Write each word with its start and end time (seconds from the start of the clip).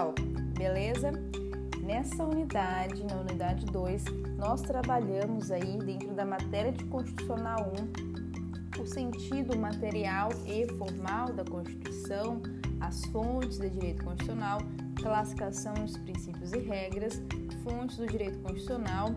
pessoal, 0.00 0.14
beleza? 0.56 1.12
Nessa 1.82 2.24
unidade, 2.24 3.04
na 3.04 3.16
unidade 3.16 3.66
2, 3.66 4.04
nós 4.38 4.62
trabalhamos 4.62 5.50
aí 5.50 5.78
dentro 5.78 6.14
da 6.14 6.24
matéria 6.24 6.72
de 6.72 6.84
Constitucional 6.84 7.72
1 8.78 8.80
o 8.80 8.86
sentido 8.86 9.58
material 9.58 10.30
e 10.46 10.66
formal 10.78 11.32
da 11.34 11.44
Constituição, 11.44 12.40
as 12.80 13.04
fontes 13.06 13.58
do 13.58 13.68
direito 13.68 14.02
constitucional, 14.04 14.60
classificação 14.96 15.74
dos 15.74 15.98
princípios 15.98 16.52
e 16.52 16.60
regras, 16.60 17.20
fontes 17.62 17.98
do 17.98 18.06
direito 18.06 18.38
constitucional, 18.38 19.10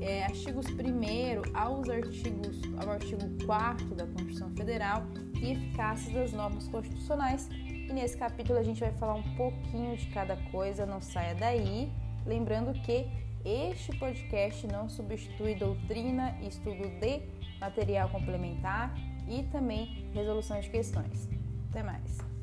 é, 0.00 0.24
artigos 0.24 0.66
1 0.68 1.54
aos 1.54 1.88
artigos, 1.90 2.62
ao 2.78 2.92
artigo 2.92 3.22
4 3.44 3.94
da 3.94 4.06
Constituição 4.06 4.48
Federal 4.50 5.04
e 5.42 5.52
eficácia 5.52 6.14
das 6.14 6.32
normas 6.32 6.66
constitucionais 6.68 7.50
nesse 7.94 8.16
capítulo 8.16 8.58
a 8.58 8.62
gente 8.62 8.80
vai 8.80 8.92
falar 8.92 9.14
um 9.14 9.36
pouquinho 9.36 9.96
de 9.96 10.06
cada 10.06 10.36
coisa, 10.50 10.84
não 10.84 11.00
saia 11.00 11.34
daí. 11.34 11.90
Lembrando 12.26 12.72
que 12.82 13.06
este 13.44 13.96
podcast 13.98 14.66
não 14.66 14.88
substitui 14.88 15.54
doutrina, 15.54 16.36
estudo 16.42 16.88
de 17.00 17.22
material 17.60 18.08
complementar 18.08 18.94
e 19.28 19.44
também 19.44 20.10
resolução 20.12 20.60
de 20.60 20.68
questões. 20.68 21.28
Até 21.70 21.82
mais! 21.82 22.33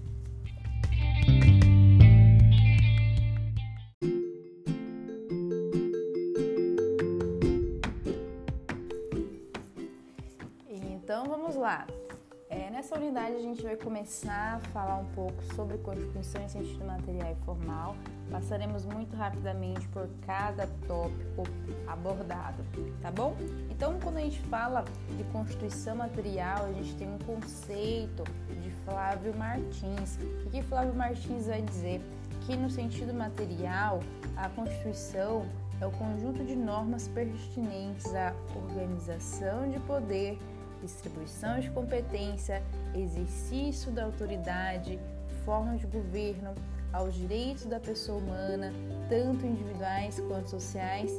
Nessa 13.01 13.13
unidade, 13.13 13.35
a 13.35 13.39
gente 13.39 13.63
vai 13.63 13.75
começar 13.75 14.57
a 14.57 14.59
falar 14.69 14.97
um 14.97 15.05
pouco 15.05 15.43
sobre 15.55 15.75
Constituição 15.79 16.43
em 16.43 16.47
sentido 16.47 16.85
material 16.85 17.31
e 17.31 17.45
formal. 17.45 17.95
Passaremos 18.29 18.85
muito 18.85 19.15
rapidamente 19.15 19.87
por 19.87 20.07
cada 20.23 20.67
tópico 20.87 21.41
abordado, 21.87 22.63
tá 23.01 23.09
bom? 23.09 23.35
Então, 23.71 23.99
quando 24.03 24.17
a 24.17 24.21
gente 24.21 24.39
fala 24.41 24.85
de 25.17 25.23
Constituição 25.31 25.95
material, 25.95 26.65
a 26.65 26.73
gente 26.73 26.95
tem 26.95 27.11
um 27.11 27.17
conceito 27.17 28.23
de 28.61 28.69
Flávio 28.85 29.35
Martins. 29.35 30.19
O 30.45 30.51
que 30.51 30.61
Flávio 30.61 30.93
Martins 30.93 31.47
vai 31.47 31.63
dizer? 31.63 32.01
Que 32.45 32.55
no 32.55 32.69
sentido 32.69 33.15
material, 33.15 33.99
a 34.37 34.47
Constituição 34.49 35.47
é 35.81 35.87
o 35.87 35.91
conjunto 35.91 36.43
de 36.43 36.55
normas 36.55 37.07
pertinentes 37.07 38.13
à 38.13 38.31
organização 38.55 39.71
de 39.71 39.79
poder 39.79 40.37
distribuição 40.81 41.59
de 41.59 41.69
competência, 41.69 42.61
exercício 42.95 43.91
da 43.91 44.05
autoridade, 44.05 44.99
forma 45.45 45.77
de 45.77 45.85
governo, 45.87 46.53
aos 46.91 47.13
direitos 47.13 47.65
da 47.65 47.79
pessoa 47.79 48.17
humana, 48.17 48.73
tanto 49.07 49.45
individuais 49.45 50.19
quanto 50.27 50.49
sociais, 50.49 51.11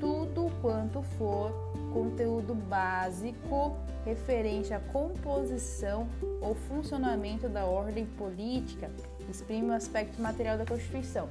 tudo 0.00 0.50
quanto 0.62 1.02
for 1.02 1.52
conteúdo 1.92 2.54
básico 2.54 3.76
referente 4.04 4.72
à 4.72 4.80
composição 4.80 6.08
ou 6.40 6.54
funcionamento 6.54 7.48
da 7.48 7.66
ordem 7.66 8.06
política, 8.06 8.90
exprime 9.28 9.68
o 9.68 9.72
aspecto 9.72 10.20
material 10.20 10.56
da 10.56 10.64
Constituição. 10.64 11.28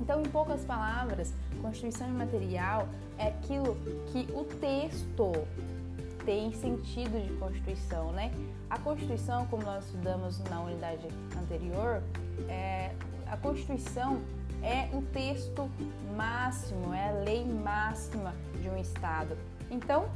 Então, 0.00 0.20
em 0.20 0.28
poucas 0.28 0.64
palavras, 0.64 1.32
Constituição 1.60 2.08
imaterial 2.08 2.88
é 3.16 3.28
aquilo 3.28 3.76
que 4.06 4.26
o 4.32 4.44
texto 4.44 5.32
tem 6.24 6.52
sentido 6.52 7.20
de 7.20 7.32
Constituição, 7.34 8.12
né? 8.12 8.32
A 8.68 8.78
Constituição, 8.78 9.46
como 9.46 9.62
nós 9.62 9.84
estudamos 9.86 10.38
na 10.44 10.60
unidade 10.60 11.06
anterior, 11.38 12.02
é, 12.48 12.92
a 13.26 13.36
Constituição 13.36 14.20
é 14.62 14.88
o 14.96 15.02
texto 15.02 15.68
máximo, 16.16 16.92
é 16.94 17.10
a 17.10 17.12
lei 17.24 17.44
máxima 17.44 18.34
de 18.60 18.68
um 18.68 18.76
Estado. 18.78 19.36
Então, 19.70 20.08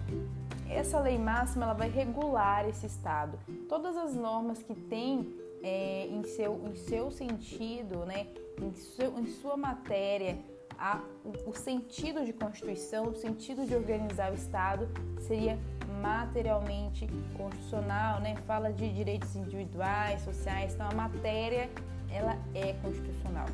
essa 0.69 0.99
lei 1.01 1.19
máxima 1.19 1.65
ela 1.65 1.75
vai 1.75 1.89
regular 1.89 2.69
esse 2.69 2.87
Estado. 2.87 3.39
Todas 3.69 3.97
as 3.97 4.15
normas 4.15 4.63
que 4.63 4.75
tem 4.75 5.35
é, 5.63 6.07
em, 6.07 6.23
seu, 6.25 6.61
em 6.67 6.75
seu 6.75 7.11
sentido, 7.11 8.05
né, 8.07 8.29
em, 8.61 8.73
seu, 8.75 9.19
em 9.19 9.27
sua 9.27 9.57
matéria, 9.57 10.39
a, 10.79 11.01
o 11.45 11.53
sentido 11.53 12.25
de 12.25 12.33
Constituição, 12.33 13.09
o 13.09 13.15
sentido 13.15 13.67
de 13.67 13.75
organizar 13.75 14.31
o 14.31 14.35
Estado 14.35 14.89
seria 15.21 15.59
materialmente 16.01 17.07
constitucional, 17.37 18.21
né? 18.21 18.37
Fala 18.47 18.73
de 18.73 18.89
direitos 18.93 19.35
individuais, 19.37 20.23
sociais, 20.23 20.75
então 20.75 20.89
a 20.89 20.95
matéria 20.95 21.69
ela 22.11 22.37
é 22.55 22.73
constitucional. 22.75 23.47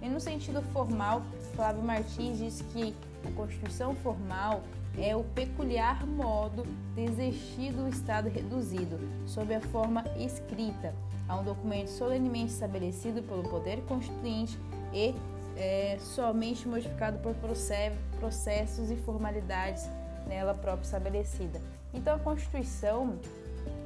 E 0.00 0.08
no 0.08 0.20
sentido 0.20 0.62
formal, 0.72 1.22
Flávio 1.54 1.82
Martins 1.82 2.38
diz 2.38 2.62
que 2.72 2.94
a 3.24 3.30
Constituição 3.32 3.94
formal 3.94 4.62
é 4.98 5.14
o 5.16 5.22
peculiar 5.22 6.06
modo 6.06 6.64
de 6.94 7.02
exercício 7.04 7.72
do 7.72 7.88
Estado 7.88 8.28
reduzido, 8.28 8.98
sob 9.26 9.54
a 9.54 9.60
forma 9.60 10.04
escrita, 10.18 10.94
a 11.28 11.36
um 11.36 11.44
documento 11.44 11.88
solenemente 11.88 12.52
estabelecido 12.52 13.22
pelo 13.22 13.42
Poder 13.44 13.80
Constituinte 13.82 14.58
e 14.92 15.14
é, 15.56 15.96
somente 16.00 16.66
modificado 16.66 17.18
por 17.18 17.34
processos 18.18 18.90
e 18.90 18.96
formalidades 18.96 19.88
nela 20.26 20.54
própria 20.54 20.84
estabelecida. 20.84 21.60
Então 21.94 22.16
a 22.16 22.18
Constituição, 22.18 23.18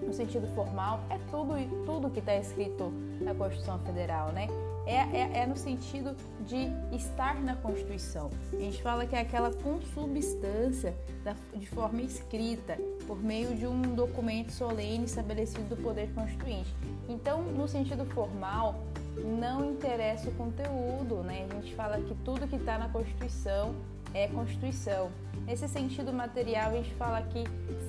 no 0.02 0.12
sentido 0.12 0.46
formal, 0.54 1.00
é 1.10 1.18
tudo 1.30 1.54
tudo 1.84 2.10
que 2.10 2.20
está 2.20 2.36
escrito 2.36 2.92
na 3.20 3.34
Constituição 3.34 3.78
Federal, 3.80 4.32
né? 4.32 4.48
É, 4.86 4.94
é, 4.94 5.38
é, 5.42 5.46
no 5.46 5.56
sentido 5.56 6.14
de 6.46 6.68
estar 6.94 7.42
na 7.42 7.56
Constituição. 7.56 8.30
A 8.52 8.56
gente 8.56 8.80
fala 8.80 9.04
que 9.04 9.16
é 9.16 9.20
aquela 9.20 9.52
consubstância 9.52 10.94
da, 11.24 11.34
de 11.56 11.66
forma 11.66 12.02
escrita, 12.02 12.78
por 13.04 13.20
meio 13.20 13.56
de 13.56 13.66
um 13.66 13.82
documento 13.96 14.52
solene 14.52 15.04
estabelecido 15.04 15.74
do 15.74 15.82
Poder 15.82 16.08
Constituinte. 16.14 16.72
Então, 17.08 17.42
no 17.42 17.66
sentido 17.66 18.04
formal, 18.06 18.76
não 19.16 19.72
interessa 19.72 20.28
o 20.28 20.34
conteúdo, 20.34 21.16
né? 21.24 21.48
A 21.50 21.54
gente 21.54 21.74
fala 21.74 22.00
que 22.00 22.14
tudo 22.24 22.46
que 22.46 22.54
está 22.54 22.78
na 22.78 22.88
Constituição 22.88 23.74
é 24.16 24.28
Constituição. 24.28 25.10
Nesse 25.46 25.68
sentido 25.68 26.12
material, 26.12 26.70
a 26.70 26.76
gente 26.76 26.94
fala 26.94 27.22
que 27.22 27.44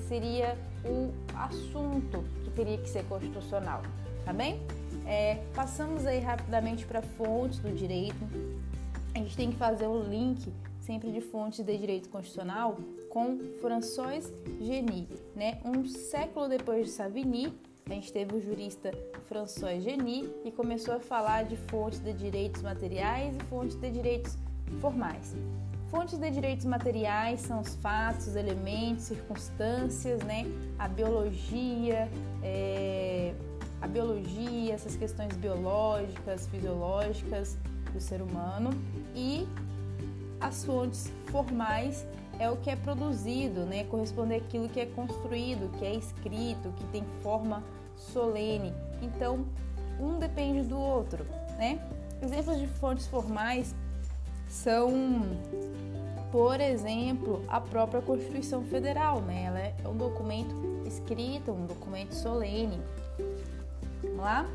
seria 0.06 0.56
o 0.84 1.10
assunto 1.34 2.22
que 2.44 2.50
teria 2.50 2.76
que 2.76 2.88
ser 2.88 3.04
constitucional, 3.04 3.82
tá 4.24 4.32
bem? 4.32 4.60
É, 5.06 5.42
passamos 5.54 6.04
aí 6.06 6.20
rapidamente 6.20 6.84
para 6.84 7.00
fontes 7.00 7.58
do 7.60 7.74
direito. 7.74 8.28
A 9.14 9.18
gente 9.18 9.34
tem 9.34 9.50
que 9.50 9.56
fazer 9.56 9.86
o 9.86 10.02
link 10.02 10.52
sempre 10.80 11.10
de 11.10 11.20
fontes 11.20 11.64
de 11.64 11.76
direito 11.76 12.08
constitucional 12.10 12.76
com 13.08 13.38
François 13.60 14.30
Geny, 14.60 15.08
né? 15.34 15.58
Um 15.64 15.86
século 15.86 16.46
depois 16.46 16.86
de 16.86 16.92
Savigny, 16.92 17.52
a 17.86 17.94
gente 17.94 18.12
teve 18.12 18.36
o 18.36 18.40
jurista 18.40 18.90
François 19.28 19.82
Geny 19.82 20.30
e 20.44 20.52
começou 20.52 20.94
a 20.94 21.00
falar 21.00 21.44
de 21.44 21.56
fontes 21.56 22.00
de 22.00 22.12
direitos 22.12 22.60
materiais 22.60 23.34
e 23.34 23.44
fontes 23.44 23.76
de 23.80 23.90
direitos 23.90 24.36
formais. 24.80 25.34
Fontes 25.90 26.18
de 26.18 26.30
direitos 26.30 26.66
materiais 26.66 27.40
são 27.40 27.60
os 27.60 27.74
fatos, 27.76 28.36
elementos, 28.36 29.04
circunstâncias, 29.04 30.22
né? 30.22 30.44
A 30.78 30.86
biologia, 30.86 32.10
é, 32.42 33.32
a 33.80 33.86
biologia, 33.86 34.74
essas 34.74 34.96
questões 34.96 35.34
biológicas, 35.36 36.46
fisiológicas 36.48 37.56
do 37.92 38.00
ser 38.00 38.20
humano 38.20 38.70
e 39.14 39.48
as 40.40 40.62
fontes 40.64 41.10
formais 41.30 42.06
é 42.38 42.50
o 42.50 42.56
que 42.56 42.68
é 42.68 42.76
produzido, 42.76 43.64
né? 43.64 43.84
Corresponde 43.84 44.34
àquilo 44.34 44.68
que 44.68 44.80
é 44.80 44.86
construído, 44.86 45.70
que 45.78 45.84
é 45.86 45.94
escrito, 45.94 46.72
que 46.76 46.84
tem 46.92 47.02
forma 47.22 47.64
solene. 47.96 48.74
Então, 49.00 49.46
um 49.98 50.18
depende 50.18 50.68
do 50.68 50.78
outro, 50.78 51.24
né? 51.56 51.80
Exemplos 52.22 52.58
de 52.58 52.66
fontes 52.66 53.06
formais 53.06 53.74
são, 54.48 54.90
por 56.30 56.60
exemplo, 56.60 57.42
a 57.48 57.60
própria 57.60 58.00
Constituição 58.00 58.62
Federal, 58.64 59.20
né? 59.22 59.44
Ela 59.44 59.58
é 59.60 59.74
um 59.88 59.96
documento 59.96 60.54
escrito, 60.86 61.52
um 61.52 61.66
documento 61.66 62.14
solene. 62.14 62.80
Vamos 64.02 64.18
lá? 64.18 64.46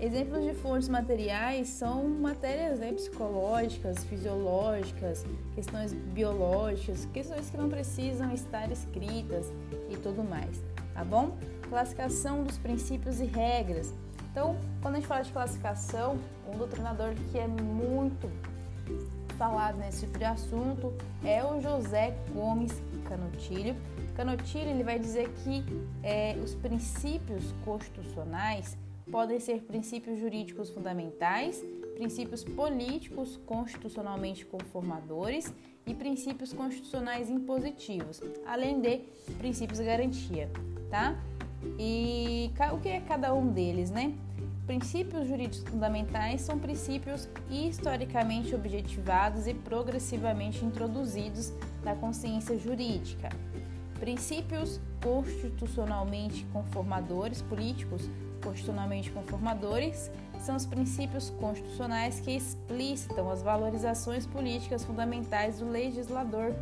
Exemplos 0.00 0.42
de 0.42 0.54
fontes 0.54 0.88
materiais 0.88 1.68
são 1.68 2.08
matérias 2.08 2.78
né, 2.78 2.90
psicológicas, 2.90 4.02
fisiológicas, 4.04 5.26
questões 5.54 5.92
biológicas, 5.92 7.06
questões 7.12 7.50
que 7.50 7.56
não 7.58 7.68
precisam 7.68 8.32
estar 8.32 8.72
escritas 8.72 9.52
e 9.90 9.96
tudo 9.98 10.24
mais, 10.24 10.58
tá 10.94 11.04
bom? 11.04 11.36
Classificação 11.68 12.42
dos 12.42 12.56
princípios 12.56 13.20
e 13.20 13.26
regras. 13.26 13.92
Então, 14.32 14.56
quando 14.80 14.94
a 14.94 15.00
gente 15.00 15.06
fala 15.06 15.22
de 15.22 15.32
classificação, 15.32 16.18
um 16.50 16.56
doutrinador 16.56 17.12
que 17.30 17.38
é 17.38 17.46
muito 17.46 18.30
falado 19.40 19.78
nesse 19.78 20.00
tipo 20.00 20.18
de 20.18 20.24
assunto 20.26 20.92
é 21.24 21.42
o 21.42 21.58
José 21.62 22.14
Gomes 22.34 22.78
Canotilho. 23.08 23.74
Canotilho 24.14 24.68
ele 24.68 24.84
vai 24.84 24.98
dizer 24.98 25.30
que 25.42 25.64
é, 26.02 26.36
os 26.44 26.54
princípios 26.54 27.54
constitucionais 27.64 28.76
podem 29.10 29.40
ser 29.40 29.62
princípios 29.62 30.18
jurídicos 30.18 30.68
fundamentais, 30.68 31.64
princípios 31.94 32.44
políticos 32.44 33.40
constitucionalmente 33.46 34.44
conformadores 34.44 35.50
e 35.86 35.94
princípios 35.94 36.52
constitucionais 36.52 37.30
impositivos, 37.30 38.20
além 38.46 38.78
de 38.78 38.98
princípios 39.38 39.78
de 39.78 39.86
garantia, 39.86 40.50
tá? 40.90 41.18
E 41.78 42.50
o 42.74 42.78
que 42.78 42.90
é 42.90 43.00
cada 43.00 43.32
um 43.34 43.48
deles, 43.50 43.90
né? 43.90 44.12
Princípios 44.70 45.26
jurídicos 45.26 45.68
fundamentais 45.68 46.42
são 46.42 46.56
princípios 46.56 47.28
historicamente 47.50 48.54
objetivados 48.54 49.48
e 49.48 49.52
progressivamente 49.52 50.64
introduzidos 50.64 51.52
na 51.82 51.96
consciência 51.96 52.56
jurídica. 52.56 53.30
Princípios 53.98 54.80
constitucionalmente 55.02 56.46
conformadores, 56.52 57.42
políticos 57.42 58.08
constitucionalmente 58.40 59.10
conformadores, 59.10 60.08
são 60.38 60.54
os 60.54 60.66
princípios 60.66 61.30
constitucionais 61.30 62.20
que 62.20 62.30
explicitam 62.30 63.28
as 63.28 63.42
valorizações 63.42 64.24
políticas 64.24 64.84
fundamentais 64.84 65.58
do 65.58 65.68
legislador. 65.68 66.54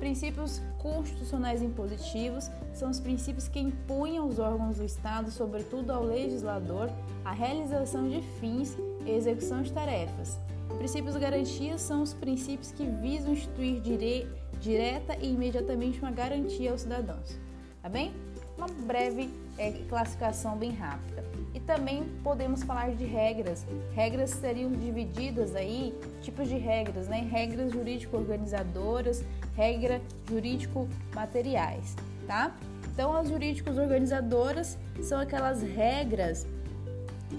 Princípios 0.00 0.60
constitucionais 0.78 1.62
impositivos 1.62 2.50
são 2.74 2.90
os 2.90 2.98
princípios 2.98 3.46
que 3.46 3.60
impõem 3.60 4.18
aos 4.18 4.38
órgãos 4.38 4.78
do 4.78 4.84
Estado, 4.84 5.30
sobretudo 5.30 5.92
ao 5.92 6.02
legislador, 6.02 6.90
a 7.24 7.32
realização 7.32 8.08
de 8.08 8.20
fins 8.40 8.76
e 9.06 9.10
execução 9.10 9.62
de 9.62 9.72
tarefas. 9.72 10.38
Princípios 10.78 11.14
de 11.14 11.20
garantia 11.20 11.78
são 11.78 12.02
os 12.02 12.14
princípios 12.14 12.72
que 12.72 12.84
visam 12.84 13.32
instituir 13.32 13.80
direitos 13.80 14.40
direta 14.60 15.16
e 15.16 15.32
imediatamente 15.32 15.98
uma 16.00 16.10
garantia 16.10 16.70
aos 16.70 16.82
cidadãos. 16.82 17.38
Tá 17.82 17.88
bem? 17.88 18.12
Uma 18.56 18.66
breve 18.66 19.30
é, 19.56 19.72
classificação 19.88 20.56
bem 20.56 20.70
rápida. 20.72 21.24
E 21.54 21.58
também 21.58 22.04
podemos 22.22 22.62
falar 22.62 22.94
de 22.94 23.04
regras. 23.04 23.66
Regras 23.92 24.30
seriam 24.30 24.70
divididas 24.70 25.56
aí, 25.56 25.94
tipos 26.20 26.48
de 26.48 26.56
regras, 26.56 27.08
né? 27.08 27.26
Regras 27.30 27.72
jurídico-organizadoras, 27.72 29.24
regra 29.56 30.00
jurídico-materiais, 30.28 31.96
tá? 32.26 32.56
Então, 32.92 33.14
as 33.14 33.28
jurídicos 33.28 33.78
organizadoras 33.78 34.78
são 35.02 35.18
aquelas 35.18 35.62
regras 35.62 36.46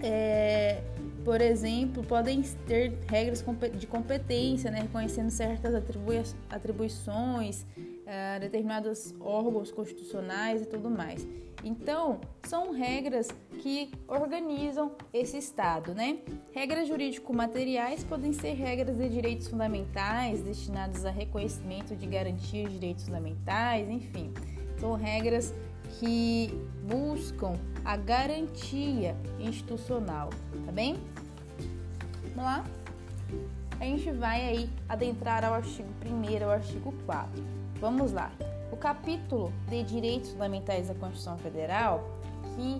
é, 0.01 0.81
por 1.23 1.41
exemplo, 1.41 2.03
podem 2.03 2.41
ter 2.65 2.97
regras 3.07 3.43
de 3.77 3.85
competência, 3.85 4.71
né, 4.71 4.81
reconhecendo 4.81 5.29
certas 5.29 5.75
atribui 5.75 6.21
atribuições, 6.49 7.65
determinados 8.39 9.13
órgãos 9.19 9.71
constitucionais 9.71 10.61
e 10.61 10.65
tudo 10.65 10.89
mais. 10.89 11.27
Então, 11.63 12.19
são 12.43 12.71
regras 12.71 13.27
que 13.59 13.91
organizam 14.07 14.91
esse 15.13 15.37
Estado, 15.37 15.93
né? 15.93 16.19
Regras 16.51 16.87
jurídico-materiais 16.87 18.03
podem 18.03 18.33
ser 18.33 18.53
regras 18.53 18.97
de 18.97 19.07
direitos 19.07 19.47
fundamentais 19.47 20.41
destinadas 20.41 21.05
a 21.05 21.11
reconhecimento 21.11 21.95
de 21.95 22.07
garantias 22.07 22.69
de 22.69 22.79
direitos 22.79 23.05
fundamentais, 23.05 23.87
enfim. 23.89 24.33
São 24.79 24.95
regras 24.95 25.53
que 25.99 26.49
buscam 26.83 27.53
a 27.85 27.95
garantia 27.95 29.15
institucional, 29.39 30.29
tá 30.65 30.71
bem? 30.71 30.95
Vamos 32.35 32.43
lá? 32.43 32.65
A 33.79 33.83
gente 33.83 34.11
vai 34.11 34.41
aí 34.41 34.69
adentrar 34.89 35.43
ao 35.43 35.53
artigo 35.53 35.89
1 36.05 36.43
ao 36.43 36.51
artigo 36.51 36.93
4. 37.05 37.60
Vamos 37.81 38.11
lá. 38.11 38.31
O 38.71 38.77
capítulo 38.77 39.51
de 39.67 39.81
Direitos 39.81 40.29
Fundamentais 40.29 40.87
da 40.87 40.93
Constituição 40.93 41.35
Federal, 41.39 42.07
que 42.55 42.79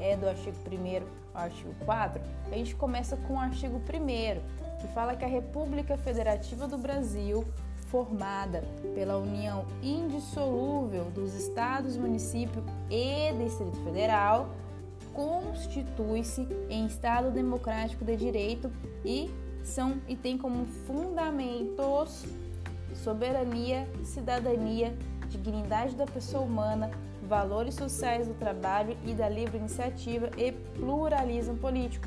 é 0.00 0.16
do 0.16 0.28
artigo 0.28 0.56
1 0.68 1.06
ao 1.32 1.44
artigo 1.44 1.72
4, 1.84 2.20
a 2.50 2.56
gente 2.56 2.74
começa 2.74 3.16
com 3.16 3.34
o 3.34 3.38
artigo 3.38 3.76
1 3.76 4.80
que 4.80 4.88
fala 4.88 5.14
que 5.14 5.24
a 5.24 5.28
República 5.28 5.96
Federativa 5.96 6.66
do 6.66 6.76
Brasil 6.76 7.44
formada 7.86 8.64
pela 8.96 9.16
união 9.16 9.64
indissolúvel 9.80 11.04
dos 11.12 11.34
estados, 11.34 11.96
município 11.96 12.64
e 12.90 13.32
Distrito 13.34 13.76
Federal, 13.84 14.48
constitui-se 15.14 16.48
em 16.68 16.84
Estado 16.86 17.30
democrático 17.30 18.04
de 18.04 18.16
direito 18.16 18.72
e 19.04 19.30
são 19.62 20.00
e 20.08 20.16
tem 20.16 20.36
como 20.36 20.66
fundamentos 20.66 22.26
soberania, 22.94 23.88
cidadania, 24.04 24.94
dignidade 25.28 25.94
da 25.96 26.06
pessoa 26.06 26.44
humana, 26.44 26.90
valores 27.22 27.74
sociais 27.74 28.28
do 28.28 28.34
trabalho 28.34 28.96
e 29.04 29.14
da 29.14 29.28
livre 29.28 29.58
iniciativa 29.58 30.30
e 30.36 30.52
pluralismo 30.52 31.56
político 31.56 32.06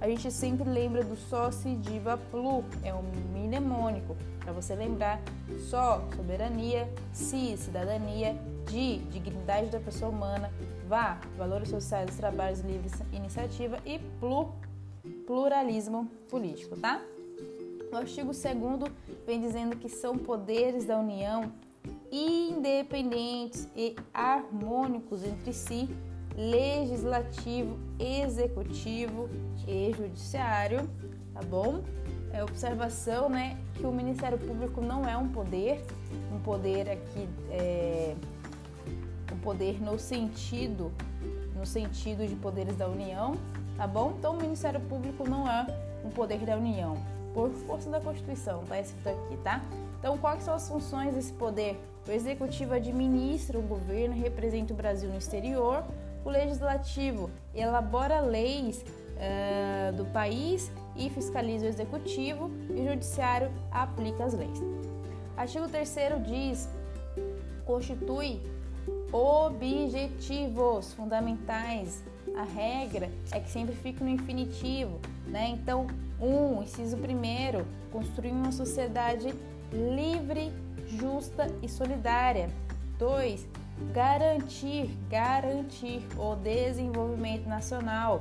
a 0.00 0.08
gente 0.08 0.30
sempre 0.30 0.68
lembra 0.68 1.04
do 1.04 1.14
só 1.14 1.50
se 1.50 1.74
diva 1.74 2.16
plu, 2.30 2.64
é 2.82 2.92
um 2.94 3.02
mnemônico, 3.34 4.16
para 4.38 4.50
você 4.50 4.74
lembrar 4.74 5.20
só, 5.68 6.02
soberania, 6.16 6.90
si, 7.12 7.54
cidadania, 7.58 8.34
di, 8.66 8.98
dignidade 9.10 9.68
da 9.68 9.78
pessoa 9.78 10.10
humana, 10.10 10.50
vá, 10.88 11.20
valores 11.36 11.68
sociais 11.68 12.06
dos 12.06 12.16
trabalhos 12.16 12.60
livres, 12.60 12.94
iniciativa 13.12 13.78
e 13.84 13.98
plu, 14.18 14.54
pluralismo 15.26 16.06
político, 16.30 16.76
tá? 16.76 17.02
O 17.92 17.96
artigo 17.96 18.30
2 18.32 18.44
vem 19.26 19.40
dizendo 19.40 19.76
que 19.76 19.88
são 19.88 20.16
poderes 20.16 20.84
da 20.84 20.98
União 20.98 21.52
independentes 22.10 23.68
e 23.74 23.96
harmônicos 24.12 25.24
entre 25.24 25.52
si 25.52 25.88
legislativo, 26.36 27.78
executivo 27.98 29.28
e 29.66 29.92
judiciário, 29.92 30.88
tá 31.34 31.40
bom? 31.42 31.82
É 32.32 32.44
observação, 32.44 33.28
né, 33.28 33.58
que 33.74 33.84
o 33.84 33.90
Ministério 33.90 34.38
Público 34.38 34.80
não 34.80 35.04
é 35.04 35.16
um 35.16 35.28
poder, 35.28 35.84
um 36.32 36.38
poder 36.40 36.88
aqui 36.88 37.28
é 37.50 38.14
um 39.32 39.38
poder 39.38 39.82
no 39.82 39.98
sentido 39.98 40.92
no 41.56 41.66
sentido 41.66 42.26
de 42.26 42.34
poderes 42.36 42.74
da 42.76 42.88
União, 42.88 43.34
tá 43.76 43.86
bom? 43.86 44.14
Então 44.18 44.34
o 44.34 44.40
Ministério 44.40 44.80
Público 44.80 45.28
não 45.28 45.46
é 45.46 45.66
um 46.02 46.08
poder 46.08 46.38
da 46.38 46.56
União, 46.56 46.96
por 47.34 47.50
força 47.50 47.88
da 47.90 48.00
Constituição, 48.00 48.64
tá 48.64 48.80
escrito 48.80 49.08
aqui, 49.08 49.36
tá? 49.38 49.62
Então, 49.98 50.16
quais 50.18 50.42
são 50.42 50.54
as 50.54 50.68
funções 50.68 51.14
desse 51.14 51.32
poder? 51.32 51.78
O 52.08 52.10
executivo 52.10 52.74
administra 52.74 53.58
o 53.58 53.62
governo, 53.62 54.14
representa 54.14 54.72
o 54.72 54.76
Brasil 54.76 55.08
no 55.10 55.18
exterior, 55.18 55.84
o 56.24 56.30
legislativo 56.30 57.30
elabora 57.54 58.20
leis 58.20 58.82
uh, 58.82 59.92
do 59.96 60.04
país 60.06 60.70
e 60.96 61.08
fiscaliza 61.10 61.66
o 61.66 61.68
executivo 61.68 62.50
e 62.70 62.80
o 62.80 62.88
judiciário 62.88 63.50
aplica 63.70 64.24
as 64.24 64.34
leis. 64.34 64.60
Artigo 65.36 65.68
3 65.68 65.96
diz: 66.26 66.68
constitui 67.64 68.40
objetivos 69.12 70.92
fundamentais. 70.94 72.02
A 72.36 72.44
regra 72.44 73.10
é 73.32 73.40
que 73.40 73.50
sempre 73.50 73.74
fica 73.74 74.04
no 74.04 74.10
infinitivo, 74.10 75.00
né? 75.26 75.48
Então, 75.48 75.86
um, 76.20 76.62
inciso 76.62 76.96
primeiro, 76.96 77.66
construir 77.90 78.32
uma 78.32 78.52
sociedade 78.52 79.34
livre, 79.72 80.52
justa 80.86 81.46
e 81.62 81.68
solidária. 81.68 82.48
2 82.98 83.60
garantir, 83.92 84.90
garantir 85.08 86.02
o 86.18 86.36
desenvolvimento 86.36 87.48
nacional. 87.48 88.20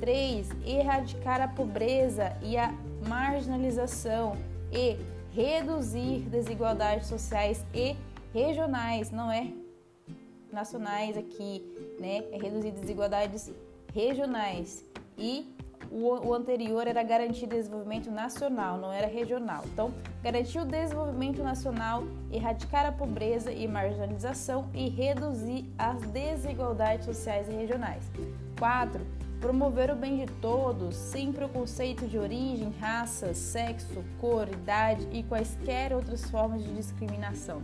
3. 0.00 0.48
Erradicar 0.64 1.40
a 1.40 1.48
pobreza 1.48 2.36
e 2.42 2.56
a 2.56 2.72
marginalização 3.06 4.36
e 4.72 4.96
reduzir 5.32 6.20
desigualdades 6.22 7.08
sociais 7.08 7.64
e 7.74 7.96
regionais, 8.32 9.10
não 9.10 9.30
é 9.30 9.52
nacionais 10.52 11.16
aqui, 11.16 11.64
né? 12.00 12.24
É 12.32 12.38
reduzir 12.38 12.72
desigualdades 12.72 13.52
regionais. 13.92 14.84
E 15.18 15.54
o, 15.90 16.28
o 16.28 16.34
anterior 16.34 16.86
era 16.86 17.02
garantir 17.02 17.46
desenvolvimento 17.46 18.10
nacional, 18.10 18.78
não 18.78 18.92
era 18.92 19.08
regional. 19.08 19.64
Então, 19.72 19.92
garantir 20.22 20.60
o 20.60 20.64
desenvolvimento 20.64 21.42
nacional, 21.42 22.04
erradicar 22.30 22.86
a 22.86 22.92
pobreza 22.92 23.50
e 23.50 23.66
marginalização 23.66 24.68
e 24.72 24.88
reduzir 24.88 25.64
as 25.76 26.00
desigualdades 26.02 27.06
sociais 27.06 27.48
e 27.48 27.52
regionais. 27.52 28.04
4. 28.58 29.04
Promover 29.40 29.90
o 29.90 29.96
bem 29.96 30.18
de 30.18 30.26
todos, 30.34 30.94
sem 30.94 31.32
preconceito 31.32 32.06
de 32.06 32.18
origem, 32.18 32.72
raça, 32.78 33.34
sexo, 33.34 34.04
cor, 34.20 34.46
idade 34.48 35.08
e 35.10 35.22
quaisquer 35.22 35.92
outras 35.92 36.30
formas 36.30 36.62
de 36.62 36.72
discriminação. 36.74 37.62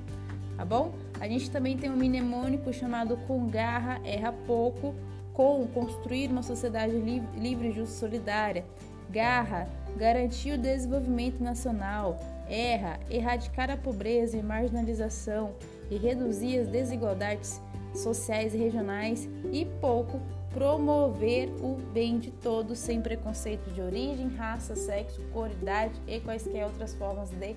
Tá 0.56 0.64
bom? 0.64 0.94
A 1.20 1.28
gente 1.28 1.50
também 1.50 1.76
tem 1.76 1.90
um 1.90 1.96
mnemônico 1.96 2.72
chamado 2.72 3.18
com 3.28 3.46
garra, 3.46 4.00
erra 4.04 4.32
pouco, 4.46 4.94
com 5.36 5.66
construir 5.68 6.30
uma 6.30 6.42
sociedade 6.42 6.96
livre, 6.96 7.70
justa 7.70 7.94
e 7.94 7.98
solidária. 7.98 8.64
Garra, 9.10 9.68
garantir 9.96 10.52
o 10.52 10.58
desenvolvimento 10.58 11.40
nacional. 11.40 12.18
Erra, 12.48 12.98
erradicar 13.10 13.70
a 13.70 13.76
pobreza 13.76 14.36
e 14.36 14.42
marginalização 14.42 15.54
e 15.90 15.96
reduzir 15.96 16.60
as 16.60 16.68
desigualdades 16.68 17.60
sociais 17.94 18.54
e 18.54 18.56
regionais. 18.56 19.28
E 19.52 19.66
pouco, 19.80 20.20
promover 20.50 21.50
o 21.60 21.76
bem 21.92 22.18
de 22.18 22.30
todos 22.30 22.78
sem 22.78 23.02
preconceito 23.02 23.68
de 23.72 23.82
origem, 23.82 24.28
raça, 24.36 24.74
sexo, 24.74 25.20
cor, 25.34 25.50
idade 25.50 26.00
e 26.06 26.18
quaisquer 26.18 26.64
outras 26.64 26.94
formas 26.94 27.28
de 27.30 27.54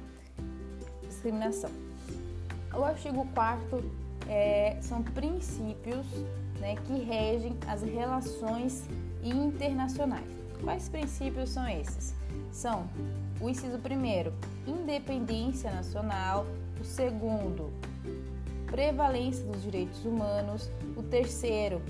discriminação. 1.07 1.71
O 2.73 2.83
artigo 2.83 3.25
4 3.33 4.08
é, 4.29 4.77
são 4.79 5.01
princípios 5.01 6.05
né, 6.59 6.75
que 6.85 7.03
regem 7.03 7.57
as 7.67 7.81
relações 7.81 8.87
internacionais. 9.23 10.29
Quais 10.63 10.87
princípios 10.87 11.49
são 11.49 11.67
esses? 11.67 12.13
São 12.51 12.87
o 13.41 13.49
inciso 13.49 13.79
primeiro, 13.79 14.33
independência 14.67 15.71
nacional, 15.71 16.45
o 16.79 16.83
segundo, 16.83 17.73
prevalência 18.67 19.43
dos 19.45 19.63
direitos 19.63 20.05
humanos, 20.05 20.69
o 20.95 21.01
terceiro, 21.01 21.81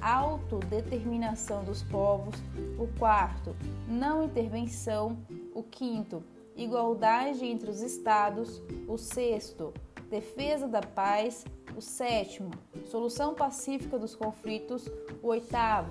autodeterminação 0.00 1.64
dos 1.64 1.82
povos, 1.82 2.34
o 2.78 2.86
quarto, 2.98 3.56
não 3.88 4.22
intervenção, 4.22 5.18
o 5.54 5.62
quinto, 5.62 6.22
igualdade 6.56 7.44
entre 7.44 7.70
os 7.70 7.80
estados, 7.80 8.62
o 8.86 8.96
sexto, 8.96 9.72
defesa 10.08 10.66
da 10.66 10.80
paz, 10.80 11.44
o 11.76 11.80
sétimo, 11.80 12.50
solução 12.86 13.34
pacífica 13.34 13.98
dos 13.98 14.14
conflitos, 14.14 14.90
o 15.22 15.28
oitavo, 15.28 15.90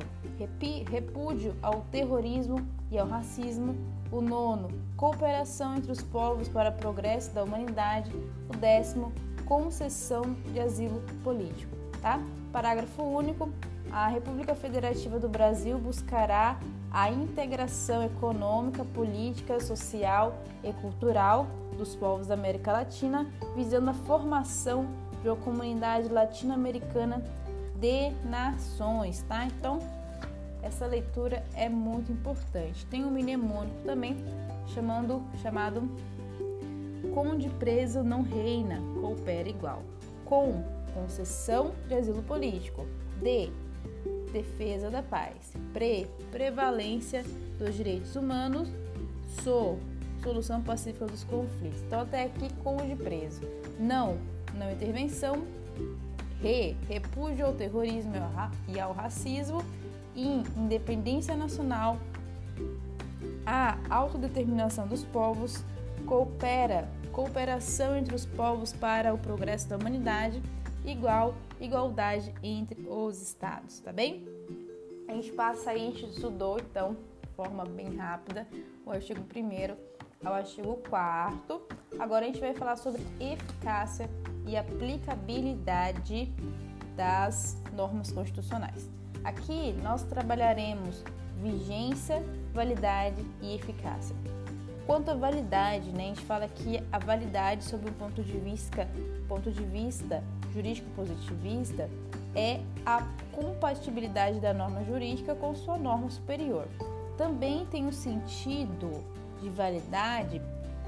repúdio 0.90 1.56
ao 1.62 1.82
terrorismo 1.92 2.58
e 2.92 2.98
ao 2.98 3.08
racismo, 3.08 3.76
o 4.12 4.22
nono, 4.22 4.70
cooperação 4.96 5.76
entre 5.76 5.92
os 5.92 6.02
povos 6.02 6.48
para 6.48 6.70
o 6.70 6.74
progresso 6.74 7.32
da 7.34 7.44
humanidade, 7.44 8.12
o 8.50 8.58
décimo, 8.58 9.14
concessão 9.46 10.24
de 10.52 10.60
asilo 10.60 11.02
político, 11.24 11.76
tá? 12.02 12.20
Parágrafo 12.52 13.04
único. 13.04 13.50
A 13.90 14.08
República 14.08 14.54
Federativa 14.54 15.18
do 15.18 15.30
Brasil 15.30 15.78
buscará 15.78 16.60
a 16.98 17.12
integração 17.12 18.04
econômica, 18.04 18.84
política, 18.84 19.60
social 19.60 20.42
e 20.64 20.74
cultural 20.74 21.46
dos 21.78 21.96
povos 21.96 22.26
da 22.26 22.34
América 22.34 22.72
Latina, 22.72 23.32
visando 23.56 23.92
a 23.92 23.94
formação 23.94 24.88
de 25.22 25.30
uma 25.30 25.36
comunidade 25.36 26.10
latino-americana 26.10 27.24
de 27.76 28.10
nações, 28.28 29.22
tá? 29.30 29.46
Então, 29.46 29.78
essa 30.64 30.88
leitura 30.88 31.46
é 31.54 31.70
muito 31.70 32.12
importante. 32.12 32.84
Tem 32.88 33.06
um 33.06 33.12
mnemônico 33.12 33.78
também 33.86 34.18
chamando, 34.74 35.22
chamado 35.40 35.88
Conde 37.14 37.48
preso 37.60 38.02
não 38.02 38.24
reina, 38.24 38.82
coopera 39.00 39.48
igual. 39.48 39.84
Com 40.26 40.64
concessão 40.96 41.74
de 41.88 41.94
asilo 41.94 42.24
político. 42.24 42.88
D. 43.22 43.52
Defesa 44.32 44.90
da 44.90 45.02
paz. 45.02 45.54
Pre. 45.74 46.08
Prevalência 46.32 47.24
dos 47.58 47.76
direitos 47.76 48.16
humanos. 48.16 48.70
So. 49.44 49.78
Solução 50.24 50.62
pacífica 50.62 51.06
dos 51.06 51.24
conflitos. 51.24 51.82
Então, 51.84 52.02
até 52.02 52.24
aqui, 52.24 52.52
conde 52.64 52.96
preso. 52.96 53.42
Não. 53.80 54.18
Não 54.56 54.72
intervenção. 54.72 55.44
Re. 56.42 56.76
Repúdio 56.88 57.46
ao 57.46 57.54
terrorismo 57.54 58.14
e 58.68 58.80
ao 58.80 58.94
racismo. 58.94 59.64
In. 60.16 60.44
Independência 60.56 61.36
nacional. 61.36 61.98
A. 63.46 63.78
Autodeterminação 63.90 64.88
dos 64.88 65.04
povos. 65.04 65.64
Coopera 66.06 66.88
cooperação 67.18 67.98
entre 67.98 68.14
os 68.14 68.28
povos 68.28 68.72
para 68.72 69.12
o 69.12 69.18
progresso 69.18 69.68
da 69.68 69.76
humanidade, 69.76 70.40
igual 70.88 71.36
igualdade 71.60 72.34
entre 72.42 72.88
os 72.90 73.22
estados, 73.22 73.80
tá 73.80 73.92
bem? 73.92 74.26
A 75.08 75.14
gente 75.14 75.32
passa 75.34 75.72
aí, 75.72 75.88
a 75.88 75.92
gente 75.92 76.06
estudou 76.06 76.58
então, 76.60 76.96
de 77.22 77.30
forma 77.36 77.66
bem 77.66 77.96
rápida, 77.96 78.48
o 78.86 78.92
artigo 78.92 79.22
1 79.22 79.78
ao 80.26 80.34
artigo 80.34 80.78
4 80.90 81.62
Agora 82.00 82.26
a 82.26 82.28
gente 82.28 82.40
vai 82.40 82.54
falar 82.54 82.76
sobre 82.76 83.02
eficácia 83.20 84.10
e 84.46 84.56
aplicabilidade 84.56 86.32
das 86.96 87.62
normas 87.74 88.12
constitucionais. 88.12 88.90
Aqui 89.24 89.74
nós 89.84 90.04
trabalharemos 90.04 91.04
vigência, 91.42 92.24
validade 92.54 93.26
e 93.42 93.56
eficácia. 93.56 94.16
Quanto 94.86 95.12
à 95.12 95.16
validade, 95.16 95.92
né, 95.92 96.06
a 96.06 96.08
gente 96.08 96.22
fala 96.22 96.48
que 96.48 96.82
a 96.92 96.98
validade 96.98 97.64
sob 97.64 97.90
um 97.90 97.94
ponto 97.94 98.24
de 98.24 98.38
vista, 98.38 98.88
ponto 99.28 99.52
de 99.52 99.64
vista 99.64 100.24
jurídico 100.58 100.90
positivista 100.96 101.88
é 102.36 102.62
a 102.84 103.04
compatibilidade 103.32 104.40
da 104.40 104.54
norma 104.54 104.84
jurídica 104.84 105.36
com 105.36 105.56
sua 105.56 105.78
norma 105.78 106.10
superior. 106.10 106.68
Também 107.16 107.66
tem 107.68 107.86
o 107.86 107.90
um 107.90 107.92
sentido 107.92 109.04
de 109.40 109.50
validade 109.50 110.42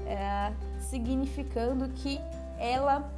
é, 0.06 0.52
significando 0.80 1.88
que 1.90 2.20
ela, 2.58 3.08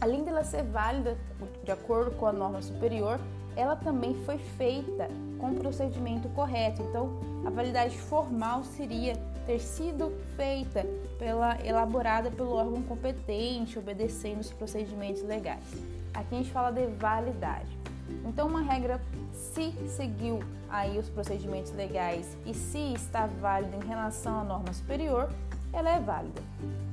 além 0.00 0.22
dela 0.22 0.44
ser 0.44 0.62
válida 0.62 1.16
de 1.64 1.72
acordo 1.72 2.12
com 2.12 2.26
a 2.26 2.32
norma 2.32 2.62
superior, 2.62 3.18
ela 3.56 3.74
também 3.74 4.14
foi 4.24 4.38
feita 4.38 5.08
com 5.38 5.50
o 5.50 5.54
procedimento 5.54 6.28
correto. 6.30 6.82
Então, 6.82 7.18
a 7.44 7.50
validade 7.50 7.96
formal 7.96 8.64
seria 8.64 9.14
ter 9.46 9.60
sido 9.60 10.12
feita 10.36 10.84
pela 11.18 11.56
elaborada 11.64 12.30
pelo 12.30 12.52
órgão 12.52 12.82
competente, 12.82 13.78
obedecendo 13.78 14.40
os 14.40 14.50
procedimentos 14.50 15.22
legais. 15.22 15.64
Aqui 16.12 16.34
a 16.34 16.38
gente 16.38 16.50
fala 16.50 16.70
de 16.70 16.86
validade. 16.86 17.78
Então, 18.24 18.48
uma 18.48 18.60
regra 18.60 19.00
se 19.32 19.72
seguiu 19.88 20.40
aí 20.68 20.98
os 20.98 21.08
procedimentos 21.08 21.72
legais 21.72 22.36
e 22.44 22.54
se 22.54 22.94
está 22.94 23.26
válida 23.26 23.76
em 23.76 23.86
relação 23.86 24.40
à 24.40 24.44
norma 24.44 24.72
superior, 24.72 25.30
ela 25.72 25.90
é 25.90 26.00
válida. 26.00 26.42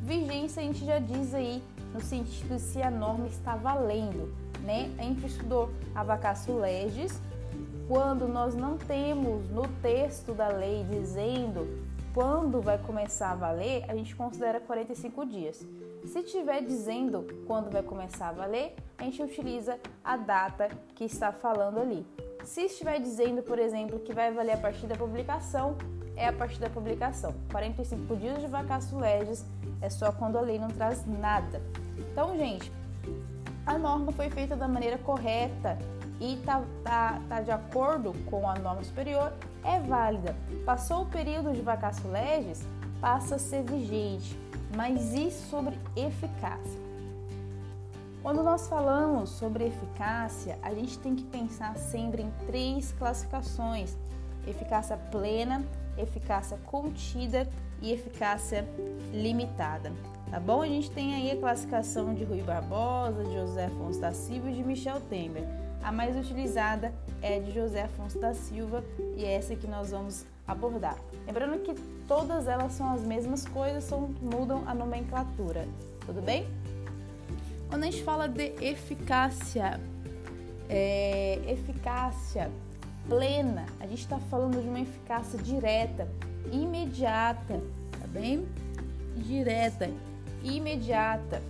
Vigência 0.01 0.61
a 0.61 0.65
gente 0.65 0.85
já 0.85 0.99
diz 0.99 1.33
aí 1.33 1.63
no 1.93 2.01
sentido 2.01 2.59
se 2.59 2.81
a 2.81 2.91
norma 2.91 3.27
está 3.27 3.55
valendo, 3.55 4.33
né? 4.63 4.91
A 4.97 5.03
gente 5.03 5.25
estudou 5.25 5.71
a 5.95 6.03
vacatio 6.03 6.59
legis, 6.59 7.21
quando 7.93 8.27
nós 8.27 8.55
não 8.55 8.75
temos 8.75 9.51
no 9.51 9.67
texto 9.79 10.33
da 10.33 10.47
lei 10.47 10.83
dizendo 10.83 11.85
quando 12.11 12.59
vai 12.59 12.75
começar 12.75 13.29
a 13.29 13.35
valer, 13.35 13.85
a 13.87 13.95
gente 13.95 14.15
considera 14.15 14.59
45 14.59 15.23
dias. 15.27 15.63
Se 16.03 16.21
estiver 16.21 16.63
dizendo 16.63 17.27
quando 17.45 17.69
vai 17.69 17.83
começar 17.83 18.29
a 18.29 18.31
valer, 18.31 18.75
a 18.97 19.03
gente 19.03 19.21
utiliza 19.21 19.77
a 20.03 20.17
data 20.17 20.69
que 20.95 21.03
está 21.03 21.31
falando 21.31 21.79
ali. 21.79 22.03
Se 22.43 22.61
estiver 22.61 22.99
dizendo, 22.99 23.43
por 23.43 23.59
exemplo, 23.59 23.99
que 23.99 24.11
vai 24.11 24.33
valer 24.33 24.53
a 24.53 24.57
partir 24.57 24.87
da 24.87 24.95
publicação, 24.95 25.77
é 26.15 26.27
a 26.27 26.33
partir 26.33 26.59
da 26.59 26.71
publicação. 26.71 27.35
45 27.51 28.15
dias 28.15 28.39
de 28.39 28.47
vacatio 28.47 28.97
legis 28.97 29.45
é 29.81 29.89
só 29.91 30.11
quando 30.11 30.39
a 30.39 30.41
lei 30.41 30.57
não 30.57 30.69
traz 30.69 31.05
nada. 31.05 31.61
Então, 31.95 32.35
gente, 32.35 32.71
a 33.67 33.77
norma 33.77 34.11
foi 34.11 34.31
feita 34.31 34.55
da 34.55 34.67
maneira 34.67 34.97
correta 34.97 35.77
e 36.19 36.35
está 36.35 36.63
tá, 36.83 37.19
tá 37.27 37.41
de 37.41 37.51
acordo 37.51 38.13
com 38.29 38.47
a 38.47 38.55
norma 38.55 38.83
superior, 38.83 39.33
é 39.63 39.79
válida. 39.79 40.35
Passou 40.65 41.03
o 41.03 41.05
período 41.05 41.53
de 41.53 41.61
vacatio 41.61 42.09
legis, 42.11 42.63
passa 42.99 43.35
a 43.35 43.39
ser 43.39 43.63
vigente. 43.63 44.37
Mas 44.75 45.13
e 45.13 45.29
sobre 45.29 45.77
eficácia? 45.95 46.81
Quando 48.23 48.41
nós 48.41 48.67
falamos 48.67 49.29
sobre 49.31 49.65
eficácia, 49.65 50.57
a 50.63 50.73
gente 50.73 50.97
tem 50.97 51.15
que 51.15 51.25
pensar 51.25 51.75
sempre 51.75 52.23
em 52.23 52.31
três 52.47 52.91
classificações: 52.93 53.95
eficácia 54.47 54.97
plena, 54.97 55.63
eficácia 55.97 56.57
contida 56.65 57.47
e 57.81 57.91
eficácia 57.91 58.67
limitada. 59.11 59.91
Tá 60.31 60.39
bom? 60.39 60.61
A 60.61 60.67
gente 60.67 60.89
tem 60.89 61.13
aí 61.13 61.31
a 61.31 61.37
classificação 61.37 62.13
de 62.13 62.23
Rui 62.23 62.41
Barbosa, 62.41 63.23
de 63.25 63.33
José 63.33 63.65
Afonso 63.65 63.99
da 63.99 64.13
Silva 64.13 64.49
e 64.49 64.55
de 64.55 64.63
Michel 64.63 64.99
Temer. 65.01 65.43
A 65.83 65.91
mais 65.91 66.15
utilizada 66.15 66.93
é 67.21 67.39
de 67.39 67.51
José 67.51 67.83
Afonso 67.83 68.17
da 68.17 68.33
Silva 68.33 68.83
e 69.17 69.25
é 69.25 69.33
essa 69.33 69.53
que 69.53 69.67
nós 69.67 69.91
vamos 69.91 70.25
abordar. 70.47 70.97
Lembrando 71.27 71.59
que 71.61 71.73
todas 72.07 72.47
elas 72.47 72.71
são 72.71 72.93
as 72.93 73.01
mesmas 73.01 73.45
coisas, 73.45 73.83
só 73.83 73.97
mudam 73.99 74.63
a 74.65 74.73
nomenclatura. 74.73 75.67
Tudo 76.05 76.21
bem? 76.21 76.47
Quando 77.69 77.83
a 77.83 77.85
gente 77.87 78.01
fala 78.03 78.27
de 78.27 78.53
eficácia, 78.61 79.79
é, 80.69 81.39
eficácia 81.47 82.49
plena, 83.09 83.65
a 83.81 83.85
gente 83.85 84.01
está 84.01 84.19
falando 84.19 84.61
de 84.61 84.67
uma 84.69 84.79
eficácia 84.79 85.37
direta, 85.37 86.07
imediata, 86.49 87.61
tá 87.99 88.07
bem? 88.07 88.47
Direta, 89.17 89.89
imediata 90.43 91.41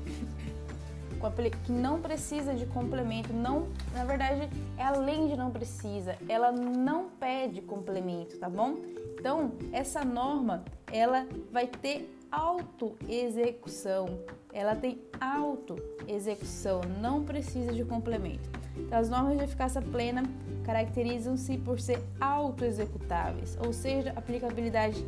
que 1.32 1.72
não 1.72 2.02
precisa 2.02 2.54
de 2.54 2.66
complemento, 2.66 3.32
não, 3.34 3.68
na 3.94 4.04
verdade, 4.04 4.50
é 4.78 4.84
além 4.84 5.28
de 5.28 5.38
não 5.38 5.52
precisa, 5.52 6.18
ela 6.28 6.52
não 6.52 7.10
pede 7.10 7.62
complemento, 7.62 8.38
tá 8.38 8.50
bom? 8.50 8.76
Então, 9.20 9.54
essa 9.72 10.04
norma, 10.04 10.64
ela 10.92 11.26
vai 11.52 11.68
ter 11.68 12.14
autoexecução. 12.32 14.20
Ela 14.52 14.76
tem 14.76 15.02
autoexecução, 15.20 16.82
não 17.00 17.24
precisa 17.24 17.72
de 17.72 17.86
complemento. 17.86 18.50
Então, 18.76 19.00
as 19.00 19.10
normas 19.10 19.38
de 19.38 19.44
eficácia 19.44 19.82
plena 19.82 20.24
caracterizam-se 20.66 21.58
por 21.60 21.80
ser 21.80 22.02
autoexecutáveis, 22.20 23.58
ou 23.64 23.72
seja, 23.72 24.12
aplicabilidade 24.16 25.06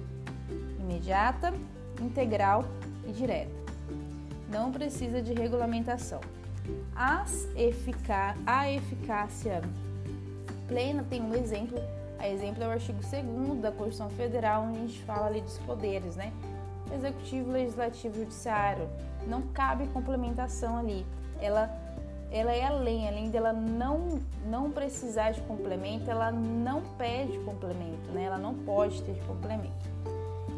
imediata, 0.79 1.53
integral 2.01 2.63
e 3.07 3.11
direta. 3.11 3.64
Não 4.49 4.71
precisa 4.71 5.21
de 5.21 5.33
regulamentação. 5.33 6.21
As 6.95 7.47
a 8.45 8.71
eficácia 8.71 9.61
plena 10.67 11.05
tem 11.09 11.21
um 11.21 11.35
exemplo. 11.35 11.77
A 12.17 12.27
exemplo 12.27 12.63
é 12.63 12.67
o 12.67 12.71
artigo 12.71 12.99
2 12.99 13.59
da 13.59 13.71
Constituição 13.71 14.09
Federal, 14.09 14.63
onde 14.63 14.77
a 14.77 14.81
gente 14.81 15.03
fala 15.03 15.27
ali 15.27 15.41
dos 15.41 15.57
poderes, 15.59 16.15
né? 16.15 16.31
Executivo, 16.93 17.51
legislativo, 17.51 18.15
judiciário. 18.15 18.89
Não 19.27 19.41
cabe 19.41 19.87
complementação 19.87 20.77
ali. 20.77 21.05
Ela 21.39 21.69
ela 22.31 22.51
é 22.51 22.65
além, 22.65 23.07
além 23.07 23.29
dela 23.29 23.53
não, 23.53 24.19
não 24.45 24.69
precisar 24.69 25.31
de 25.31 25.41
complemento, 25.41 26.09
ela 26.09 26.31
não 26.31 26.81
pede 26.97 27.37
complemento, 27.39 28.11
né? 28.11 28.23
ela 28.23 28.37
não 28.37 28.53
pode 28.53 29.01
ter 29.03 29.15
complemento. 29.25 29.89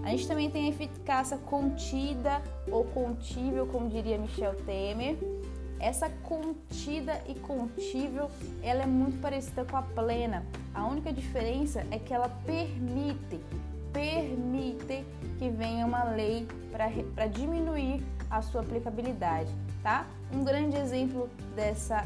A 0.08 0.12
gente 0.12 0.26
também 0.26 0.50
tem 0.50 0.68
a 0.68 0.70
eficácia 0.70 1.38
contida 1.38 2.42
ou 2.72 2.86
contível, 2.86 3.68
como 3.68 3.90
diria 3.90 4.18
Michel 4.18 4.56
Temer. 4.66 5.18
Essa 5.82 6.10
contida 6.24 7.22
e 7.28 7.36
contível, 7.36 8.32
ela 8.64 8.84
é 8.84 8.86
muito 8.86 9.20
parecida 9.20 9.66
com 9.66 9.76
a 9.76 9.82
plena. 9.82 10.46
A 10.74 10.88
única 10.88 11.12
diferença 11.12 11.86
é 11.92 12.00
que 12.00 12.14
ela 12.14 12.30
permite, 12.46 13.38
permite 13.92 15.04
que 15.38 15.50
venha 15.50 15.86
uma 15.86 16.06
lei 16.06 16.48
para 16.72 17.28
diminuir 17.28 18.02
a 18.30 18.42
sua 18.42 18.62
aplicabilidade 18.62 19.54
tá? 19.84 20.08
Um 20.34 20.44
grande 20.44 20.78
exemplo 20.78 21.30
dessa 21.54 22.06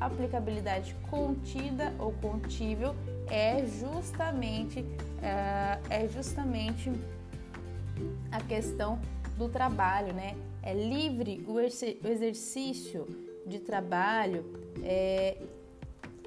aplicabilidade 0.00 0.94
contida 1.10 1.92
ou 1.98 2.12
contível 2.14 2.94
é 3.28 3.64
justamente 3.66 4.84
é, 5.22 5.78
é 5.90 6.08
justamente 6.08 6.92
a 8.30 8.40
questão 8.40 8.98
do 9.36 9.48
trabalho, 9.48 10.12
né? 10.12 10.36
É 10.62 10.74
livre 10.74 11.44
o 11.46 11.58
exercício 11.58 13.06
de 13.46 13.58
trabalho, 13.58 14.44
é, 14.82 15.38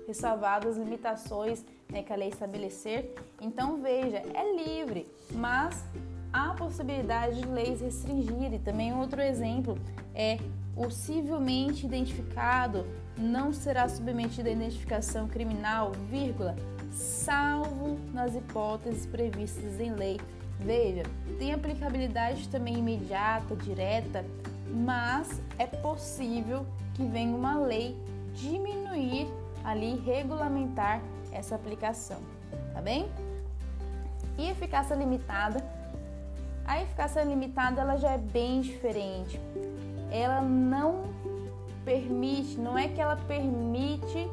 ressalvado 0.08 0.68
as 0.68 0.77
limitações 0.77 1.63
né, 1.89 2.01
que 2.03 2.12
a 2.12 2.15
lei 2.15 2.30
estabelecer. 2.30 3.13
Então 3.39 3.77
veja, 3.77 4.18
é 4.18 4.56
livre, 4.56 5.08
mas 5.32 5.86
há 6.32 6.53
possibilidade 6.53 7.42
de 7.42 7.48
leis 7.48 7.82
restringir. 7.82 8.53
E 8.53 8.60
também 8.60 8.94
outro 8.94 9.22
exemplo 9.22 9.77
é 10.15 10.39
o 10.75 10.89
civilmente 10.89 11.86
identificado 11.86 12.86
não 13.15 13.53
será 13.53 13.88
submetido 13.88 14.50
à 14.50 14.51
identificação 14.51 15.27
criminal, 15.27 15.92
vírgula, 16.10 16.56
salvo 16.92 18.00
nas 18.12 18.36
hipóteses 18.36 19.06
previstas 19.06 19.80
em 19.80 19.94
lei. 19.94 20.20
Veja, 20.60 21.03
tem 21.38 21.53
aplicabilidade 21.53 22.48
também 22.50 22.77
imediata, 22.77 23.55
direta, 23.55 24.25
mas 24.69 25.41
é 25.57 25.67
possível 25.67 26.65
que 26.93 27.05
venha 27.05 27.36
uma 27.36 27.57
lei 27.60 27.98
diminuir 28.33 29.27
ali, 29.63 30.01
regulamentar 30.05 31.01
essa 31.31 31.55
aplicação, 31.55 32.19
tá 32.74 32.81
bem? 32.81 33.10
E 34.38 34.50
eficácia 34.50 34.95
limitada. 34.95 35.63
A 36.65 36.81
eficácia 36.81 37.24
limitada 37.24 37.81
ela 37.81 37.98
já 37.98 38.12
é 38.12 38.17
bem 38.17 38.62
diferente 38.62 39.39
ela 40.13 40.41
não 40.41 41.05
permite, 41.83 42.60
não 42.60 42.77
é 42.77 42.88
que 42.88 43.01
ela 43.01 43.15
permite 43.15 44.29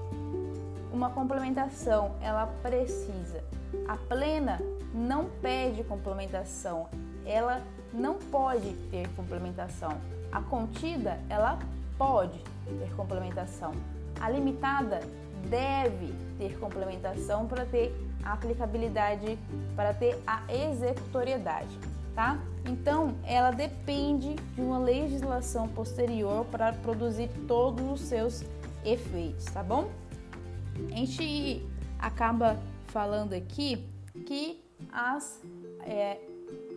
uma 0.92 1.08
complementação, 1.08 2.14
ela 2.20 2.46
precisa. 2.62 3.42
A 3.88 3.96
plena 3.96 4.60
não 4.94 5.26
pede 5.42 5.84
complementação, 5.84 6.88
ela 7.24 7.62
não 7.92 8.14
pode 8.14 8.72
ter 8.90 9.08
complementação. 9.10 10.00
A 10.32 10.40
contida, 10.40 11.20
ela 11.28 11.58
pode 11.98 12.38
ter 12.78 12.94
complementação. 12.94 13.72
A 14.20 14.30
limitada 14.30 15.00
deve 15.48 16.12
ter 16.38 16.58
complementação 16.58 17.46
para 17.46 17.64
ter 17.64 17.94
a 18.22 18.32
aplicabilidade, 18.32 19.38
para 19.74 19.94
ter 19.94 20.20
a 20.26 20.42
executoriedade 20.52 21.78
tá? 22.14 22.38
Então, 22.66 23.14
ela 23.24 23.50
depende 23.50 24.34
de 24.34 24.60
uma 24.60 24.78
legislação 24.78 25.68
posterior 25.68 26.44
para 26.46 26.72
produzir 26.72 27.30
todos 27.48 27.84
os 27.90 28.00
seus 28.06 28.44
efeitos, 28.84 29.46
tá 29.46 29.62
bom? 29.62 29.90
A 30.92 30.96
gente 30.96 31.66
acaba 31.98 32.58
falando 32.88 33.32
aqui 33.32 33.86
que 34.26 34.62
as 34.92 35.40
é, 35.80 36.18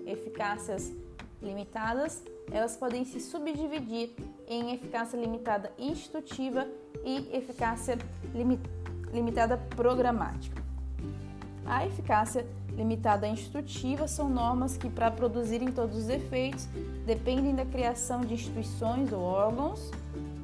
eficácias 0.06 0.92
limitadas 1.42 2.24
elas 2.52 2.76
podem 2.76 3.06
se 3.06 3.20
subdividir 3.20 4.12
em 4.48 4.74
eficácia 4.74 5.18
limitada 5.18 5.72
institutiva 5.78 6.68
e 7.04 7.30
eficácia 7.36 7.98
limi 8.34 8.60
limitada 9.12 9.58
programática. 9.76 10.64
A 11.66 11.86
eficácia 11.86 12.48
limitada 12.76 13.28
institutiva 13.28 14.08
são 14.08 14.28
normas 14.28 14.76
que, 14.76 14.90
para 14.90 15.12
produzirem 15.12 15.72
todos 15.72 15.96
os 15.96 16.10
efeitos, 16.10 16.68
dependem 17.06 17.54
da 17.54 17.64
criação 17.64 18.22
de 18.22 18.34
instituições 18.34 19.14
ou 19.14 19.22
órgãos, 19.22 19.92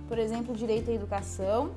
por 0.07 0.19
exemplo, 0.19 0.55
direito 0.55 0.91
à 0.91 0.93
educação. 0.93 1.71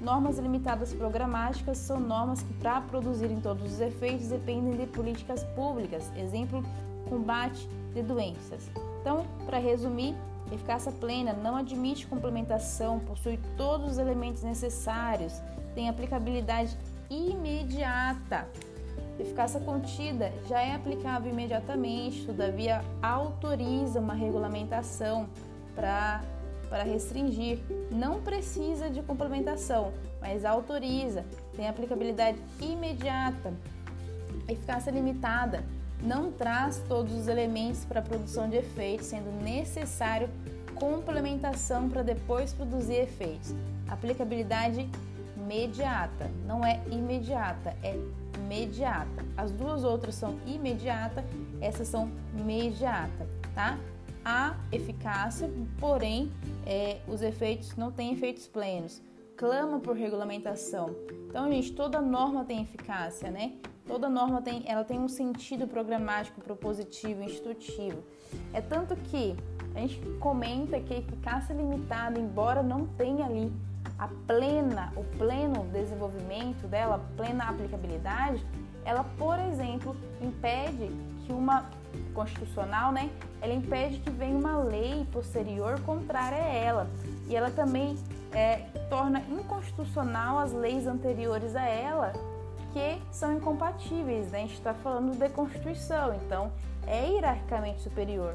Normas 0.00 0.38
limitadas 0.38 0.92
programáticas 0.92 1.78
são 1.78 1.98
normas 1.98 2.42
que, 2.42 2.52
para 2.54 2.80
produzirem 2.80 3.40
todos 3.40 3.72
os 3.72 3.80
efeitos, 3.80 4.28
dependem 4.28 4.76
de 4.76 4.86
políticas 4.86 5.42
públicas, 5.54 6.10
exemplo, 6.16 6.62
combate 7.08 7.68
de 7.92 8.02
doenças. 8.02 8.70
Então, 9.00 9.26
para 9.44 9.58
resumir, 9.58 10.14
eficácia 10.52 10.92
plena 10.92 11.32
não 11.32 11.56
admite 11.56 12.06
complementação, 12.06 13.00
possui 13.00 13.38
todos 13.56 13.92
os 13.92 13.98
elementos 13.98 14.42
necessários, 14.42 15.32
tem 15.74 15.88
aplicabilidade 15.88 16.76
imediata 17.10 18.46
Eficácia 19.18 19.58
contida 19.60 20.32
já 20.48 20.60
é 20.60 20.74
aplicável 20.74 21.32
imediatamente, 21.32 22.24
todavia 22.24 22.84
autoriza 23.02 23.98
uma 23.98 24.14
regulamentação 24.14 25.28
para 25.74 26.22
para 26.68 26.82
restringir. 26.82 27.58
Não 27.90 28.20
precisa 28.20 28.88
de 28.88 29.02
complementação, 29.02 29.92
mas 30.20 30.44
autoriza, 30.44 31.24
tem 31.56 31.68
aplicabilidade 31.68 32.38
imediata. 32.60 33.52
Eficácia 34.48 34.90
limitada 34.90 35.64
não 36.02 36.30
traz 36.30 36.82
todos 36.88 37.12
os 37.12 37.28
elementos 37.28 37.84
para 37.84 38.00
a 38.00 38.02
produção 38.02 38.48
de 38.48 38.56
efeitos, 38.56 39.06
sendo 39.06 39.30
necessário 39.42 40.28
complementação 40.74 41.88
para 41.88 42.02
depois 42.02 42.52
produzir 42.52 43.00
efeitos. 43.02 43.52
Aplicabilidade 43.88 44.88
imediata, 45.36 46.30
não 46.46 46.64
é 46.64 46.80
imediata, 46.90 47.74
é 47.82 47.96
imediata. 48.36 49.24
As 49.36 49.50
duas 49.50 49.82
outras 49.82 50.14
são 50.14 50.38
imediata, 50.46 51.24
essas 51.60 51.88
são 51.88 52.10
imediata, 52.36 53.26
tá? 53.54 53.78
Há 54.30 54.54
eficácia, 54.70 55.50
porém 55.80 56.30
é, 56.66 56.98
os 57.08 57.22
efeitos 57.22 57.74
não 57.76 57.90
têm 57.90 58.12
efeitos 58.12 58.46
plenos. 58.46 59.00
Clama 59.38 59.80
por 59.80 59.96
regulamentação. 59.96 60.94
Então, 61.26 61.50
gente, 61.50 61.72
toda 61.72 61.98
norma 62.02 62.44
tem 62.44 62.60
eficácia, 62.60 63.30
né? 63.30 63.54
Toda 63.86 64.06
norma 64.06 64.42
tem, 64.42 64.64
ela 64.66 64.84
tem 64.84 64.98
um 65.00 65.08
sentido 65.08 65.66
programático, 65.66 66.42
propositivo, 66.42 67.22
institutivo. 67.22 68.04
É 68.52 68.60
tanto 68.60 68.94
que 68.96 69.34
a 69.74 69.80
gente 69.80 69.98
comenta 70.20 70.78
que 70.78 70.92
a 70.92 70.98
eficácia 70.98 71.54
limitada, 71.54 72.20
embora 72.20 72.62
não 72.62 72.86
tenha 72.86 73.24
ali 73.24 73.50
a 73.98 74.08
plena, 74.26 74.92
o 74.94 75.04
pleno 75.16 75.64
desenvolvimento 75.72 76.66
dela, 76.66 77.02
plena 77.16 77.44
aplicabilidade, 77.44 78.44
ela, 78.84 79.04
por 79.04 79.38
exemplo, 79.38 79.96
impede 80.20 80.90
que 81.24 81.32
uma 81.32 81.70
constitucional, 82.14 82.92
né, 82.92 83.10
ela 83.40 83.52
impede 83.52 83.98
que 83.98 84.10
venha 84.10 84.36
uma 84.36 84.58
lei 84.58 85.06
posterior 85.12 85.80
contrária 85.80 86.38
a 86.38 86.46
ela. 86.46 86.90
E 87.28 87.36
ela 87.36 87.50
também 87.50 87.96
é, 88.32 88.66
torna 88.88 89.20
inconstitucional 89.30 90.38
as 90.38 90.52
leis 90.52 90.86
anteriores 90.86 91.54
a 91.54 91.64
ela, 91.64 92.12
que 92.72 93.00
são 93.10 93.36
incompatíveis. 93.36 94.30
Né? 94.30 94.38
A 94.38 94.40
gente 94.42 94.54
está 94.54 94.74
falando 94.74 95.16
de 95.16 95.28
Constituição, 95.30 96.14
então 96.14 96.52
é 96.86 97.08
hierarquicamente 97.08 97.82
superior. 97.82 98.34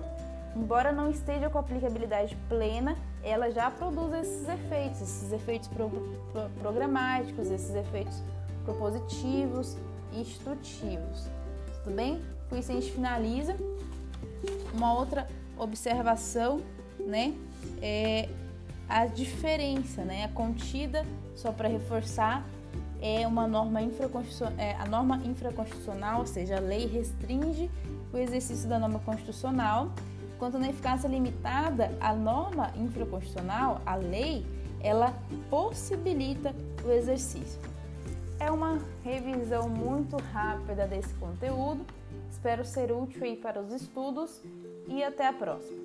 Embora 0.55 0.91
não 0.91 1.09
esteja 1.09 1.49
com 1.49 1.57
aplicabilidade 1.57 2.37
plena, 2.47 2.95
ela 3.23 3.49
já 3.49 3.71
produz 3.71 4.13
esses 4.13 4.47
efeitos, 4.47 5.01
esses 5.01 5.31
efeitos 5.31 5.67
pro, 5.67 5.89
pro, 6.31 6.49
programáticos, 6.59 7.49
esses 7.49 7.73
efeitos 7.73 8.21
propositivos 8.63 9.75
e 10.11 10.21
instrutivos. 10.21 11.27
Tudo 11.83 11.95
bem? 11.95 12.21
Com 12.53 12.59
isso 12.59 12.71
a 12.71 12.75
gente 12.75 12.91
finaliza. 12.91 13.57
Uma 14.75 14.93
outra 14.93 15.27
observação, 15.57 16.61
né? 16.99 17.33
É 17.81 18.29
a 18.87 19.07
diferença, 19.07 20.03
né? 20.03 20.25
A 20.25 20.27
contida, 20.27 21.03
só 21.35 21.51
para 21.51 21.67
reforçar, 21.67 22.45
é 23.01 23.25
uma 23.25 23.47
norma 23.47 23.81
infraconstitucional, 23.81 24.53
é, 24.59 24.75
a 24.75 24.85
norma 24.85 25.19
infraconstitucional, 25.25 26.19
ou 26.19 26.27
seja, 26.27 26.57
a 26.57 26.59
lei 26.59 26.85
restringe 26.85 27.71
o 28.13 28.17
exercício 28.19 28.69
da 28.69 28.77
norma 28.77 28.99
constitucional, 28.99 29.91
quanto 30.37 30.59
na 30.59 30.69
eficácia 30.69 31.07
limitada, 31.07 31.91
a 31.99 32.13
norma 32.13 32.71
infraconstitucional, 32.75 33.81
a 33.83 33.95
lei, 33.95 34.45
ela 34.79 35.11
possibilita 35.49 36.53
o 36.85 36.91
exercício. 36.91 37.59
É 38.39 38.51
uma 38.51 38.77
revisão 39.03 39.67
muito 39.67 40.17
rápida 40.31 40.85
desse 40.85 41.15
conteúdo. 41.15 41.83
Espero 42.43 42.65
ser 42.65 42.91
útil 42.91 43.23
aí 43.23 43.37
para 43.37 43.61
os 43.61 43.71
estudos 43.71 44.41
e 44.89 45.01
até 45.01 45.25
a 45.27 45.31
próxima. 45.31 45.82